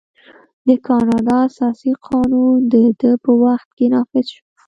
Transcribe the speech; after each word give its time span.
د 0.67 0.69
کاناډا 0.87 1.37
اساسي 1.49 1.91
قانون 2.05 2.53
د 2.71 2.73
ده 2.99 3.11
په 3.23 3.31
وخت 3.43 3.67
کې 3.77 3.85
نافذ 3.93 4.25
شو. 4.35 4.43